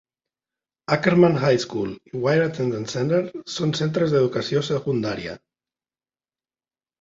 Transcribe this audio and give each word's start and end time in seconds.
Ackerman 0.93 1.35
High 1.41 1.59
School 1.63 1.91
i 2.11 2.21
Weir 2.23 2.45
Attendance 2.45 2.95
Center 2.97 3.19
són 3.57 3.75
centres 3.81 4.17
d'educació 4.17 4.63
secundària. 4.71 5.37